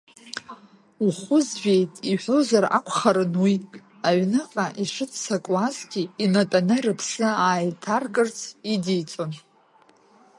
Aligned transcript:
Ухәызжәеит, 1.05 1.93
иҳәозар 2.11 2.65
акәхарын 2.77 3.33
уи, 3.43 3.55
аҩныҟа 4.07 4.65
ишыццакуазгьы, 4.83 6.03
инатәаны 6.23 6.77
рыԥсы 6.85 7.27
ааиҭаркырц 7.47 8.37
идиҵон. 8.73 9.31